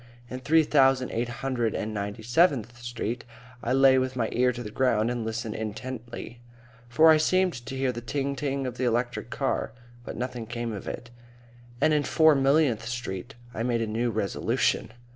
In 0.31 0.39
Three 0.39 0.63
thousand 0.63 1.11
eight 1.11 1.29
hundred 1.29 1.75
and 1.75 1.93
ninety 1.93 2.23
seventh 2.23 2.79
Street 2.81 3.23
I 3.63 3.71
lay 3.71 3.99
with 3.99 4.15
my 4.15 4.29
ear 4.31 4.51
to 4.51 4.63
the 4.63 4.71
ground 4.71 5.11
and 5.11 5.23
listened 5.23 5.53
intently, 5.53 6.39
for 6.89 7.11
I 7.11 7.17
seemed 7.17 7.53
to 7.67 7.77
hear 7.77 7.91
the 7.91 8.01
ting 8.01 8.35
ting 8.35 8.65
of 8.65 8.77
the 8.77 8.83
electric 8.85 9.29
car, 9.29 9.73
but 10.03 10.17
nothing 10.17 10.47
came 10.47 10.73
of 10.73 10.87
it; 10.87 11.11
and 11.79 11.93
in 11.93 12.01
Four 12.01 12.33
millionth 12.33 12.87
Street 12.87 13.35
I 13.53 13.61
made 13.61 13.83
a 13.83 13.85
new 13.85 14.09
resolution. 14.09 14.91